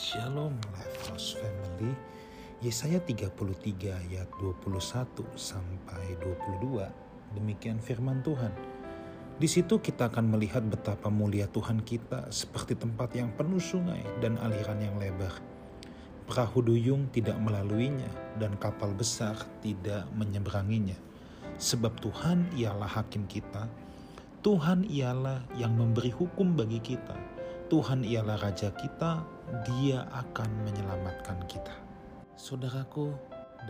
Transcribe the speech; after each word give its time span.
Shalom 0.00 0.56
Lifehouse 0.72 1.36
Family 1.36 1.92
Yesaya 2.64 3.04
33 3.04 3.36
ayat 4.00 4.32
21 4.40 4.72
sampai 5.36 6.16
22 6.16 7.36
Demikian 7.36 7.76
firman 7.84 8.24
Tuhan 8.24 8.48
di 9.36 9.44
situ 9.44 9.76
kita 9.76 10.08
akan 10.08 10.32
melihat 10.32 10.64
betapa 10.64 11.12
mulia 11.12 11.44
Tuhan 11.52 11.84
kita 11.84 12.32
seperti 12.32 12.80
tempat 12.80 13.12
yang 13.12 13.28
penuh 13.36 13.60
sungai 13.60 14.00
dan 14.24 14.40
aliran 14.40 14.80
yang 14.80 14.96
lebar. 14.96 15.36
Perahu 16.24 16.64
duyung 16.64 17.12
tidak 17.12 17.36
melaluinya 17.36 18.08
dan 18.40 18.56
kapal 18.56 18.96
besar 18.96 19.36
tidak 19.60 20.08
menyeberanginya. 20.16 20.96
Sebab 21.60 22.00
Tuhan 22.00 22.48
ialah 22.56 22.88
hakim 22.88 23.28
kita, 23.28 23.68
Tuhan 24.40 24.88
ialah 24.88 25.44
yang 25.60 25.76
memberi 25.76 26.08
hukum 26.08 26.56
bagi 26.56 26.80
kita, 26.80 27.29
Tuhan 27.70 28.02
ialah 28.02 28.34
Raja 28.42 28.74
kita, 28.74 29.22
dia 29.62 30.02
akan 30.10 30.50
menyelamatkan 30.66 31.38
kita. 31.46 31.70
Saudaraku, 32.34 33.14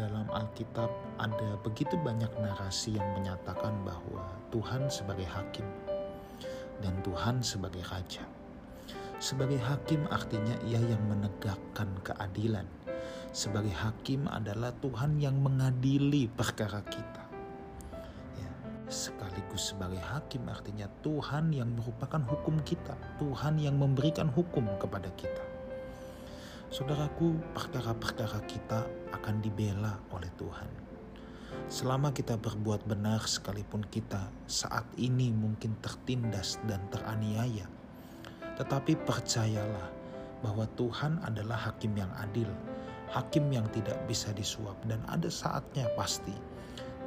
dalam 0.00 0.24
Alkitab 0.32 0.88
ada 1.20 1.60
begitu 1.60 2.00
banyak 2.00 2.32
narasi 2.40 2.96
yang 2.96 3.04
menyatakan 3.12 3.76
bahwa 3.84 4.24
Tuhan 4.48 4.88
sebagai 4.88 5.28
hakim 5.28 5.68
dan 6.80 6.96
Tuhan 7.04 7.44
sebagai 7.44 7.84
raja. 7.92 8.24
Sebagai 9.20 9.60
hakim 9.60 10.08
artinya 10.08 10.56
ia 10.64 10.80
yang 10.80 11.04
menegakkan 11.04 11.92
keadilan. 12.00 12.64
Sebagai 13.36 13.76
hakim 13.84 14.24
adalah 14.32 14.72
Tuhan 14.80 15.20
yang 15.20 15.36
mengadili 15.44 16.24
perkara 16.24 16.80
kita. 16.88 17.19
Sekaligus 18.90 19.70
sebagai 19.70 20.02
hakim 20.02 20.50
artinya 20.50 20.90
Tuhan 21.06 21.54
yang 21.54 21.78
merupakan 21.78 22.18
hukum 22.26 22.58
kita. 22.66 22.98
Tuhan 23.22 23.62
yang 23.62 23.78
memberikan 23.78 24.26
hukum 24.26 24.66
kepada 24.82 25.06
kita. 25.14 25.46
Saudaraku, 26.74 27.38
perkara-perkara 27.54 28.42
kita 28.50 28.82
akan 29.14 29.38
dibela 29.38 29.94
oleh 30.10 30.26
Tuhan. 30.34 30.66
Selama 31.70 32.10
kita 32.10 32.34
berbuat 32.34 32.82
benar 32.90 33.22
sekalipun 33.30 33.86
kita 33.94 34.26
saat 34.50 34.86
ini 34.98 35.30
mungkin 35.30 35.78
tertindas 35.78 36.58
dan 36.66 36.82
teraniaya. 36.90 37.70
Tetapi 38.58 39.06
percayalah 39.06 39.86
bahwa 40.42 40.66
Tuhan 40.74 41.22
adalah 41.22 41.70
hakim 41.70 41.94
yang 41.94 42.10
adil, 42.18 42.50
hakim 43.14 43.54
yang 43.54 43.70
tidak 43.70 44.02
bisa 44.10 44.34
disuap 44.34 44.74
dan 44.90 44.98
ada 45.06 45.30
saatnya 45.30 45.86
pasti 45.94 46.49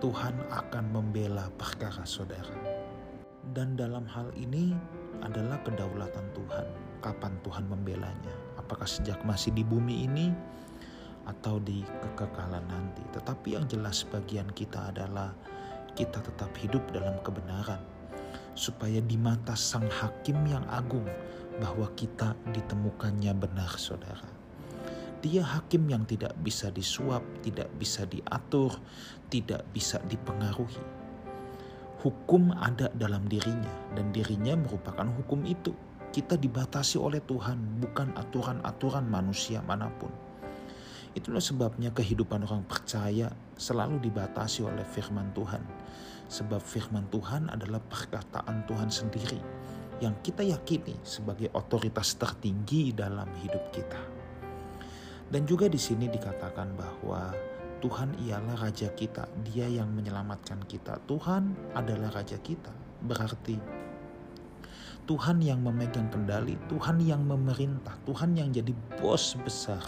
Tuhan 0.04 0.36
akan 0.52 0.92
membela 0.92 1.48
perkara 1.56 2.04
saudara. 2.04 2.60
Dan 3.56 3.80
dalam 3.80 4.04
hal 4.04 4.36
ini 4.36 4.76
adalah 5.24 5.64
kedaulatan 5.64 6.28
Tuhan. 6.36 6.68
Kapan 7.00 7.40
Tuhan 7.40 7.72
membelanya? 7.72 8.36
Apakah 8.60 8.84
sejak 8.84 9.24
masih 9.24 9.56
di 9.56 9.64
bumi 9.64 10.04
ini 10.04 10.36
atau 11.24 11.56
di 11.64 11.88
kekekalan 12.04 12.68
nanti? 12.68 13.00
Tetapi 13.16 13.56
yang 13.56 13.64
jelas 13.72 14.04
bagian 14.12 14.52
kita 14.52 14.92
adalah 14.92 15.32
kita 15.96 16.20
tetap 16.20 16.52
hidup 16.60 16.84
dalam 16.92 17.16
kebenaran 17.24 17.80
supaya 18.60 19.00
di 19.00 19.16
mata 19.16 19.56
sang 19.56 19.88
hakim 19.88 20.36
yang 20.44 20.68
agung 20.68 21.08
bahwa 21.64 21.88
kita 21.96 22.36
ditemukannya 22.52 23.32
benar 23.40 23.72
saudara. 23.80 24.33
Dia 25.24 25.40
hakim 25.40 25.88
yang 25.88 26.04
tidak 26.04 26.36
bisa 26.44 26.68
disuap, 26.68 27.24
tidak 27.40 27.72
bisa 27.80 28.04
diatur, 28.04 28.76
tidak 29.32 29.64
bisa 29.72 30.04
dipengaruhi 30.04 31.04
hukum 32.04 32.52
ada 32.52 32.92
dalam 33.00 33.24
dirinya 33.32 33.72
dan 33.96 34.12
dirinya 34.12 34.60
merupakan 34.60 35.08
hukum 35.08 35.48
itu. 35.48 35.72
Kita 36.14 36.38
dibatasi 36.38 37.00
oleh 37.00 37.24
Tuhan, 37.26 37.82
bukan 37.82 38.14
aturan-aturan 38.14 39.08
manusia 39.08 39.64
mana 39.66 39.90
pun. 39.90 40.12
Itulah 41.18 41.42
sebabnya 41.42 41.90
kehidupan 41.90 42.46
orang 42.46 42.68
percaya 42.70 43.32
selalu 43.58 44.04
dibatasi 44.04 44.62
oleh 44.62 44.86
firman 44.86 45.34
Tuhan. 45.34 45.64
Sebab 46.30 46.62
firman 46.62 47.10
Tuhan 47.10 47.50
adalah 47.50 47.82
perkataan 47.82 48.68
Tuhan 48.70 48.94
sendiri 48.94 49.42
yang 50.02 50.14
kita 50.22 50.44
yakini 50.44 51.00
sebagai 51.02 51.50
otoritas 51.56 52.14
tertinggi 52.20 52.94
dalam 52.94 53.30
hidup 53.42 53.64
kita. 53.74 54.23
Dan 55.32 55.48
juga 55.48 55.72
di 55.72 55.80
sini 55.80 56.12
dikatakan 56.12 56.74
bahwa 56.76 57.32
Tuhan 57.84 58.16
ialah 58.24 58.56
raja 58.64 58.88
kita, 58.96 59.28
Dia 59.44 59.68
yang 59.68 59.92
menyelamatkan 59.92 60.64
kita. 60.72 61.04
Tuhan 61.04 61.76
adalah 61.76 62.16
raja 62.16 62.40
kita, 62.40 62.72
berarti 63.04 63.60
Tuhan 65.04 65.44
yang 65.44 65.60
memegang 65.60 66.08
kendali, 66.08 66.56
Tuhan 66.72 67.04
yang 67.04 67.28
memerintah, 67.28 68.00
Tuhan 68.08 68.40
yang 68.40 68.56
jadi 68.56 68.72
bos 68.96 69.36
besar. 69.44 69.84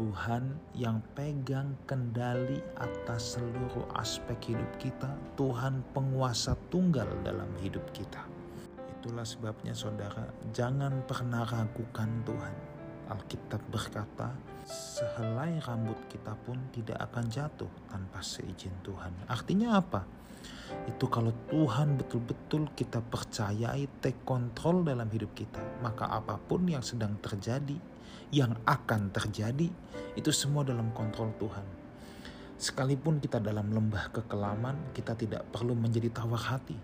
Tuhan 0.00 0.56
yang 0.72 1.04
pegang 1.12 1.76
kendali 1.84 2.64
atas 2.80 3.36
seluruh 3.36 3.84
aspek 4.00 4.56
hidup 4.56 4.72
kita, 4.80 5.12
Tuhan 5.36 5.84
penguasa 5.92 6.56
tunggal 6.72 7.04
dalam 7.20 7.52
hidup 7.60 7.84
kita. 7.92 8.24
Itulah 8.96 9.28
sebabnya 9.28 9.76
saudara, 9.76 10.32
jangan 10.56 11.04
pernah 11.04 11.44
ragukan 11.44 12.08
Tuhan. 12.24 12.54
Alkitab 13.10 13.58
berkata, 13.68 14.30
sehelai 14.70 15.58
rambut 15.66 15.98
kita 16.06 16.32
pun 16.46 16.56
tidak 16.70 16.96
akan 17.10 17.26
jatuh 17.26 17.70
tanpa 17.90 18.22
seizin 18.22 18.72
Tuhan. 18.86 19.10
Artinya 19.26 19.82
apa? 19.82 20.06
Itu 20.86 21.10
kalau 21.10 21.34
Tuhan 21.50 21.98
betul-betul 21.98 22.70
kita 22.78 23.02
percayai 23.02 23.90
take 23.98 24.22
control 24.22 24.86
dalam 24.86 25.10
hidup 25.10 25.34
kita, 25.34 25.58
maka 25.82 26.06
apa 26.06 26.38
pun 26.38 26.62
yang 26.70 26.80
sedang 26.80 27.18
terjadi, 27.18 27.74
yang 28.30 28.54
akan 28.62 29.10
terjadi, 29.10 29.66
itu 30.14 30.30
semua 30.30 30.62
dalam 30.62 30.94
kontrol 30.94 31.34
Tuhan. 31.42 31.66
Sekalipun 32.60 33.18
kita 33.18 33.40
dalam 33.40 33.72
lembah 33.72 34.12
kekelaman, 34.12 34.92
kita 34.94 35.16
tidak 35.16 35.48
perlu 35.48 35.72
menjadi 35.72 36.12
tawar 36.12 36.38
hati. 36.38 36.76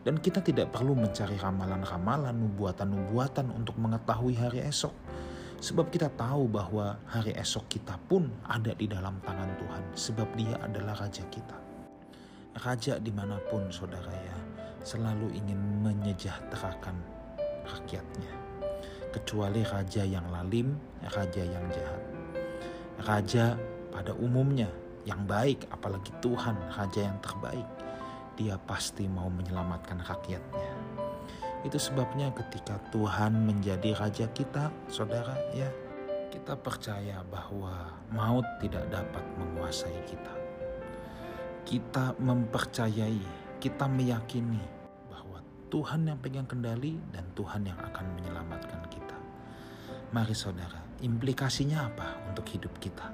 Dan 0.00 0.16
kita 0.16 0.40
tidak 0.40 0.72
perlu 0.72 0.96
mencari 0.96 1.36
ramalan-ramalan, 1.36 2.32
nubuatan-nubuatan 2.32 3.52
untuk 3.52 3.76
mengetahui 3.76 4.32
hari 4.38 4.64
esok. 4.64 4.94
Sebab 5.60 5.92
kita 5.92 6.08
tahu 6.16 6.48
bahwa 6.48 6.96
hari 7.04 7.36
esok 7.36 7.68
kita 7.68 8.00
pun 8.08 8.32
ada 8.48 8.72
di 8.72 8.88
dalam 8.88 9.20
tangan 9.20 9.52
Tuhan. 9.60 9.84
Sebab 9.92 10.28
dia 10.32 10.56
adalah 10.56 10.96
Raja 10.96 11.20
kita. 11.28 11.56
Raja 12.64 12.96
di 12.96 13.12
mana 13.12 13.36
pun 13.46 13.68
saudara 13.68 14.10
ya 14.10 14.38
selalu 14.80 15.36
ingin 15.36 15.60
menyejahterakan 15.84 16.96
rakyatnya. 17.68 18.32
Kecuali 19.10 19.66
raja 19.66 20.06
yang 20.06 20.24
lalim, 20.30 20.78
raja 21.02 21.42
yang 21.42 21.66
jahat. 21.68 22.02
Raja 23.02 23.58
pada 23.90 24.14
umumnya 24.14 24.70
yang 25.02 25.26
baik, 25.26 25.66
apalagi 25.74 26.14
Tuhan, 26.22 26.54
raja 26.70 27.00
yang 27.10 27.18
terbaik. 27.18 27.66
Dia 28.38 28.54
pasti 28.56 29.10
mau 29.10 29.26
menyelamatkan 29.26 29.98
rakyatnya. 30.06 30.69
Itu 31.60 31.76
sebabnya 31.76 32.32
ketika 32.32 32.80
Tuhan 32.88 33.36
menjadi 33.44 33.92
raja 33.92 34.24
kita, 34.32 34.72
saudara 34.88 35.36
ya, 35.52 35.68
kita 36.32 36.56
percaya 36.56 37.20
bahwa 37.28 38.00
maut 38.08 38.46
tidak 38.64 38.88
dapat 38.88 39.20
menguasai 39.36 40.00
kita. 40.08 40.32
Kita 41.68 42.16
mempercayai, 42.16 43.20
kita 43.60 43.84
meyakini 43.92 44.64
bahwa 45.12 45.44
Tuhan 45.68 46.08
yang 46.08 46.16
pegang 46.16 46.48
kendali 46.48 46.96
dan 47.12 47.28
Tuhan 47.36 47.68
yang 47.68 47.76
akan 47.76 48.06
menyelamatkan 48.16 48.80
kita. 48.88 49.18
Mari 50.16 50.32
saudara, 50.32 50.80
implikasinya 51.04 51.92
apa 51.92 52.24
untuk 52.24 52.48
hidup 52.48 52.72
kita? 52.80 53.12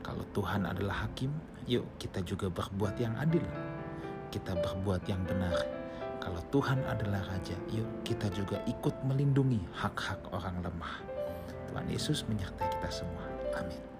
Kalau 0.00 0.24
Tuhan 0.32 0.64
adalah 0.64 1.04
hakim, 1.04 1.30
yuk 1.68 1.84
kita 2.00 2.24
juga 2.24 2.48
berbuat 2.48 2.96
yang 2.96 3.12
adil. 3.20 3.44
Kita 4.32 4.56
berbuat 4.56 5.04
yang 5.04 5.20
benar 5.28 5.77
kalau 6.28 6.44
Tuhan 6.52 6.84
adalah 6.84 7.24
Raja, 7.24 7.56
yuk 7.72 8.04
kita 8.04 8.28
juga 8.36 8.60
ikut 8.68 8.92
melindungi 9.08 9.64
hak-hak 9.72 10.28
orang 10.28 10.60
lemah. 10.60 11.00
Tuhan 11.72 11.88
Yesus 11.88 12.28
menyertai 12.28 12.68
kita 12.68 12.92
semua. 12.92 13.24
Amin. 13.56 13.97